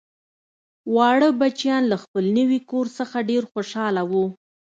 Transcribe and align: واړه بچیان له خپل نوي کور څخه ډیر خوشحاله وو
واړه 0.95 1.29
بچیان 1.39 1.83
له 1.91 1.97
خپل 2.03 2.23
نوي 2.37 2.59
کور 2.71 2.85
څخه 2.97 3.17
ډیر 3.29 3.43
خوشحاله 3.51 4.01
وو 4.11 4.25